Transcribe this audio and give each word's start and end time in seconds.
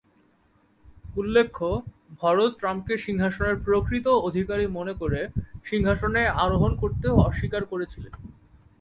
উল্লেখ্য, 1.15 1.61
ভরত 2.21 2.53
রামকে 2.63 2.93
সিংহাসনের 2.97 3.57
প্রকৃত 3.65 4.07
অধিকারী 4.27 4.65
মনে 4.67 4.93
করে, 4.93 5.21
সিংহাসনে 5.65 6.21
আরোহণ 6.43 6.71
করতেও 6.75 7.15
অস্বীকার 7.21 7.63
করেছিলেন। 7.65 8.13